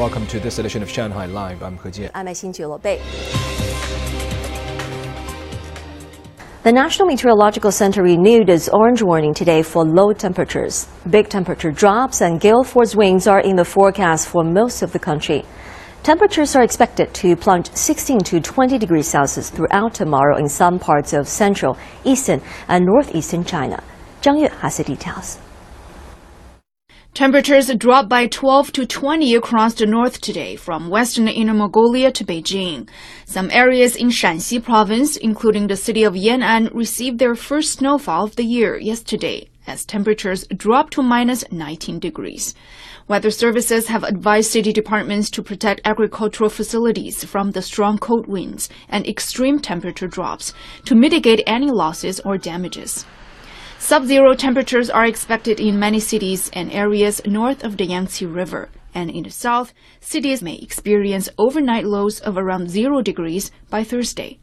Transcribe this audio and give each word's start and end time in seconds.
Welcome 0.00 0.26
to 0.28 0.40
this 0.40 0.58
edition 0.58 0.82
of 0.82 0.88
Shanghai 0.88 1.26
Live. 1.26 1.62
I'm 1.62 1.76
He 1.76 1.90
Jian. 1.90 2.10
I'm 2.14 2.24
Bei. 2.80 2.98
The 6.62 6.72
National 6.72 7.06
Meteorological 7.06 7.70
Center 7.70 8.02
renewed 8.02 8.48
its 8.48 8.70
orange 8.70 9.02
warning 9.02 9.34
today 9.34 9.60
for 9.60 9.84
low 9.84 10.14
temperatures. 10.14 10.88
Big 11.10 11.28
temperature 11.28 11.70
drops 11.70 12.22
and 12.22 12.40
gale 12.40 12.64
force 12.64 12.96
winds 12.96 13.26
are 13.26 13.40
in 13.40 13.56
the 13.56 13.64
forecast 13.66 14.28
for 14.28 14.42
most 14.42 14.80
of 14.80 14.92
the 14.92 14.98
country. 14.98 15.44
Temperatures 16.02 16.56
are 16.56 16.62
expected 16.62 17.12
to 17.12 17.36
plunge 17.36 17.70
16 17.74 18.20
to 18.20 18.40
20 18.40 18.78
degrees 18.78 19.06
Celsius 19.06 19.50
throughout 19.50 19.92
tomorrow 19.92 20.38
in 20.38 20.48
some 20.48 20.78
parts 20.78 21.12
of 21.12 21.28
central, 21.28 21.76
eastern, 22.04 22.40
and 22.68 22.86
northeastern 22.86 23.44
China. 23.44 23.82
Zhang 24.22 24.40
Yue 24.40 24.48
has 24.48 24.78
the 24.78 24.84
details. 24.84 25.38
Temperatures 27.20 27.66
dropped 27.74 28.08
by 28.08 28.26
12 28.28 28.72
to 28.72 28.86
20 28.86 29.34
across 29.34 29.74
the 29.74 29.84
north 29.84 30.22
today, 30.22 30.56
from 30.56 30.88
western 30.88 31.28
Inner 31.28 31.52
Mongolia 31.52 32.10
to 32.12 32.24
Beijing. 32.24 32.88
Some 33.26 33.50
areas 33.50 33.94
in 33.94 34.08
Shaanxi 34.08 34.64
province, 34.64 35.18
including 35.18 35.66
the 35.66 35.76
city 35.76 36.02
of 36.02 36.14
Yan'an, 36.14 36.74
received 36.74 37.18
their 37.18 37.34
first 37.34 37.74
snowfall 37.74 38.24
of 38.24 38.36
the 38.36 38.44
year 38.44 38.78
yesterday, 38.78 39.50
as 39.66 39.84
temperatures 39.84 40.46
dropped 40.46 40.94
to 40.94 41.02
minus 41.02 41.44
19 41.52 41.98
degrees. 41.98 42.54
Weather 43.06 43.30
services 43.30 43.88
have 43.88 44.02
advised 44.02 44.50
city 44.50 44.72
departments 44.72 45.28
to 45.32 45.42
protect 45.42 45.82
agricultural 45.84 46.48
facilities 46.48 47.22
from 47.22 47.50
the 47.50 47.60
strong 47.60 47.98
cold 47.98 48.28
winds 48.28 48.70
and 48.88 49.06
extreme 49.06 49.58
temperature 49.58 50.08
drops 50.08 50.54
to 50.86 50.94
mitigate 50.94 51.42
any 51.46 51.70
losses 51.70 52.18
or 52.20 52.38
damages. 52.38 53.04
Sub-zero 53.82 54.34
temperatures 54.34 54.90
are 54.90 55.06
expected 55.06 55.58
in 55.58 55.78
many 55.78 55.98
cities 55.98 56.50
and 56.52 56.70
areas 56.70 57.22
north 57.24 57.64
of 57.64 57.78
the 57.78 57.86
Yangtze 57.86 58.26
River. 58.26 58.68
And 58.94 59.10
in 59.10 59.24
the 59.24 59.30
south, 59.30 59.72
cities 60.00 60.42
may 60.42 60.56
experience 60.56 61.30
overnight 61.38 61.86
lows 61.86 62.20
of 62.20 62.36
around 62.36 62.68
zero 62.68 63.00
degrees 63.00 63.50
by 63.70 63.82
Thursday. 63.82 64.38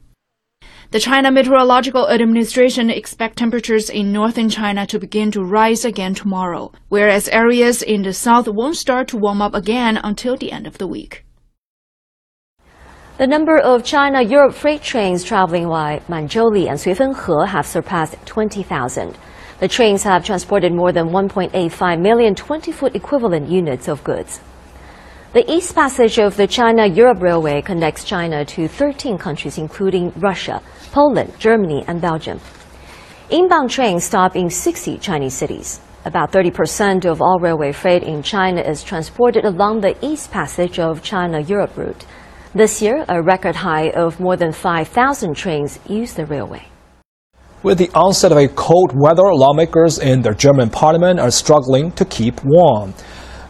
The 0.89 0.99
China 0.99 1.31
Meteorological 1.31 2.09
Administration 2.09 2.89
expect 2.89 3.37
temperatures 3.37 3.91
in 3.91 4.11
northern 4.11 4.49
China 4.49 4.87
to 4.87 4.99
begin 4.99 5.29
to 5.31 5.43
rise 5.43 5.85
again 5.85 6.15
tomorrow, 6.15 6.71
whereas 6.89 7.29
areas 7.29 7.83
in 7.83 8.01
the 8.01 8.13
south 8.13 8.47
won't 8.47 8.75
start 8.75 9.07
to 9.09 9.17
warm 9.17 9.41
up 9.41 9.53
again 9.53 9.97
until 10.03 10.35
the 10.35 10.51
end 10.51 10.65
of 10.65 10.79
the 10.79 10.87
week. 10.87 11.26
The 13.17 13.25
number 13.25 13.57
of 13.57 13.83
China-Europe 13.83 14.53
freight 14.53 14.83
trains 14.83 15.23
traveling 15.23 15.67
via 15.69 16.01
Manzhouli 16.01 16.69
and 16.69 16.77
Suifenhe 16.77 17.47
have 17.47 17.65
surpassed 17.65 18.15
20,000. 18.27 19.17
The 19.59 19.67
trains 19.67 20.03
have 20.03 20.23
transported 20.23 20.71
more 20.71 20.91
than 20.91 21.09
1.85 21.09 21.99
million 21.99 22.35
20-foot 22.35 22.95
equivalent 22.95 23.49
units 23.49 23.87
of 23.87 24.03
goods. 24.03 24.39
The 25.33 25.51
East 25.51 25.73
Passage 25.73 26.19
of 26.19 26.37
the 26.37 26.45
China-Europe 26.45 27.19
Railway 27.19 27.63
connects 27.63 28.03
China 28.03 28.45
to 28.45 28.67
13 28.67 29.17
countries 29.17 29.57
including 29.57 30.13
Russia, 30.17 30.61
Poland, 30.91 31.33
Germany, 31.39 31.83
and 31.87 31.99
Belgium. 31.99 32.39
Inbound 33.31 33.71
trains 33.71 34.03
stop 34.03 34.35
in 34.35 34.51
60 34.51 34.99
Chinese 34.99 35.33
cities. 35.33 35.81
About 36.05 36.31
30% 36.31 37.03
of 37.05 37.19
all 37.19 37.39
railway 37.39 37.71
freight 37.71 38.03
in 38.03 38.21
China 38.21 38.61
is 38.61 38.83
transported 38.83 39.43
along 39.43 39.81
the 39.81 39.97
East 40.05 40.29
Passage 40.29 40.77
of 40.77 41.01
China-Europe 41.01 41.75
route. 41.75 42.05
This 42.57 42.81
year, 42.81 43.05
a 43.07 43.21
record 43.21 43.55
high 43.55 43.91
of 43.91 44.19
more 44.19 44.35
than 44.35 44.51
5,000 44.51 45.35
trains 45.35 45.77
use 45.87 46.15
the 46.15 46.25
railway. 46.25 46.65
With 47.61 47.77
the 47.77 47.91
onset 47.93 48.31
of 48.31 48.39
a 48.39 48.47
cold 48.47 48.93
weather, 48.95 49.31
lawmakers 49.31 49.99
in 49.99 50.23
the 50.23 50.33
German 50.33 50.71
parliament 50.71 51.19
are 51.19 51.29
struggling 51.29 51.91
to 51.91 52.03
keep 52.03 52.43
warm. 52.43 52.95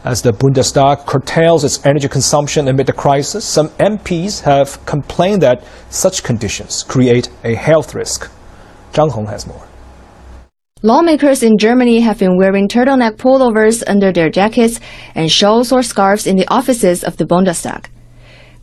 As 0.03 0.21
the 0.21 0.33
Bundestag 0.33 1.05
curtails 1.05 1.63
its 1.63 1.85
energy 1.85 2.09
consumption 2.09 2.67
amid 2.67 2.87
the 2.87 2.91
crisis, 2.91 3.45
some 3.45 3.69
MPs 3.79 4.41
have 4.41 4.85
complained 4.85 5.41
that 5.41 5.63
such 5.89 6.21
conditions 6.21 6.83
create 6.83 7.29
a 7.45 7.55
health 7.55 7.95
risk. 7.95 8.29
Zhang 8.91 9.11
Hong 9.11 9.27
has 9.27 9.47
more. 9.47 9.65
Lawmakers 10.81 11.43
in 11.43 11.57
Germany 11.57 12.01
have 12.01 12.19
been 12.19 12.37
wearing 12.37 12.67
turtleneck 12.67 13.15
pullovers 13.15 13.85
under 13.87 14.11
their 14.11 14.29
jackets 14.29 14.81
and 15.15 15.31
shawls 15.31 15.71
or 15.71 15.81
scarves 15.81 16.27
in 16.27 16.35
the 16.35 16.47
offices 16.49 17.05
of 17.05 17.15
the 17.15 17.25
Bundestag. 17.25 17.85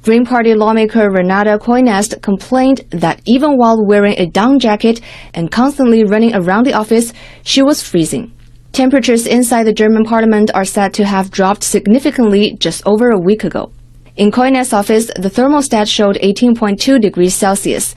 Green 0.05 0.27
Party 0.27 0.55
lawmaker 0.55 1.09
Renate 1.09 1.59
Künast 1.61 2.21
complained 2.21 2.83
that 2.91 3.23
even 3.25 3.57
while 3.57 3.83
wearing 3.83 4.15
a 4.19 4.27
down 4.27 4.59
jacket 4.59 5.01
and 5.33 5.51
constantly 5.51 6.05
running 6.05 6.35
around 6.35 6.67
the 6.67 6.75
office, 6.75 7.15
she 7.43 7.63
was 7.63 7.83
freezing. 7.83 8.31
Temperatures 8.73 9.27
inside 9.27 9.65
the 9.65 9.73
German 9.73 10.05
parliament 10.05 10.51
are 10.53 10.67
said 10.67 10.93
to 10.93 11.07
have 11.07 11.31
dropped 11.31 11.65
significantly 11.65 12.55
just 12.61 12.83
over 12.85 13.09
a 13.09 13.19
week 13.19 13.45
ago. 13.45 13.73
In 14.17 14.31
Künast's 14.31 14.75
office, 14.75 15.07
the 15.17 15.31
thermostat 15.31 15.89
showed 15.89 16.17
18.2 16.17 17.01
degrees 17.01 17.35
Celsius, 17.35 17.95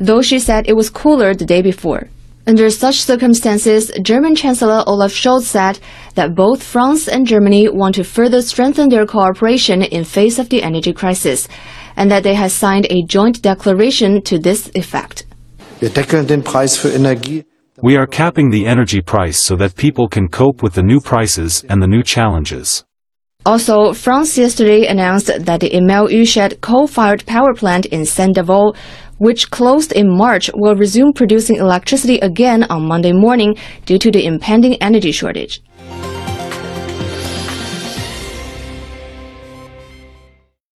though 0.00 0.22
she 0.22 0.40
said 0.40 0.68
it 0.68 0.74
was 0.74 0.90
cooler 0.90 1.34
the 1.34 1.46
day 1.46 1.62
before. 1.62 2.08
Under 2.46 2.68
such 2.68 3.00
circumstances, 3.02 3.90
German 4.02 4.34
Chancellor 4.34 4.84
Olaf 4.86 5.12
Scholz 5.12 5.44
said 5.44 5.78
that 6.14 6.34
both 6.34 6.62
France 6.62 7.08
and 7.08 7.26
Germany 7.26 7.68
want 7.68 7.94
to 7.94 8.04
further 8.04 8.42
strengthen 8.42 8.90
their 8.90 9.06
cooperation 9.06 9.82
in 9.82 10.04
face 10.04 10.38
of 10.38 10.50
the 10.50 10.62
energy 10.62 10.92
crisis, 10.92 11.48
and 11.96 12.10
that 12.10 12.22
they 12.22 12.34
have 12.34 12.52
signed 12.52 12.86
a 12.90 13.02
joint 13.06 13.40
declaration 13.40 14.20
to 14.22 14.38
this 14.38 14.70
effect. 14.74 15.24
Wir 15.80 15.90
deckeln 15.90 16.26
den 16.26 16.42
Preis 16.42 16.76
für 16.76 16.92
Energie 16.94 17.44
we 17.82 17.96
are 17.96 18.06
capping 18.06 18.50
the 18.50 18.66
energy 18.66 19.00
price 19.00 19.42
so 19.42 19.56
that 19.56 19.74
people 19.74 20.08
can 20.08 20.28
cope 20.28 20.62
with 20.62 20.74
the 20.74 20.82
new 20.82 21.00
prices 21.00 21.64
and 21.68 21.82
the 21.82 21.88
new 21.88 22.04
challenges. 22.04 22.84
Also, 23.44 23.92
France 23.92 24.38
yesterday 24.38 24.86
announced 24.86 25.26
that 25.26 25.60
the 25.60 25.68
Émile 25.68 26.08
Huchet 26.08 26.62
coal-fired 26.62 27.26
power 27.26 27.52
plant 27.52 27.84
in 27.86 28.06
Saint-Avold, 28.06 28.76
which 29.18 29.50
closed 29.50 29.92
in 29.92 30.08
March, 30.08 30.50
will 30.54 30.74
resume 30.76 31.12
producing 31.12 31.56
electricity 31.56 32.18
again 32.18 32.64
on 32.64 32.86
Monday 32.86 33.12
morning 33.12 33.56
due 33.86 33.98
to 33.98 34.10
the 34.10 34.24
impending 34.24 34.74
energy 34.82 35.12
shortage. 35.12 35.62